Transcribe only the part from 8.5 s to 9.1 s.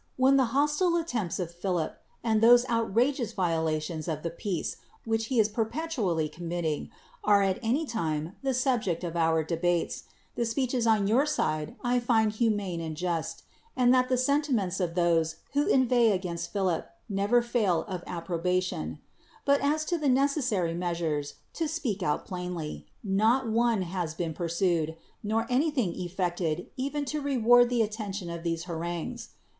subject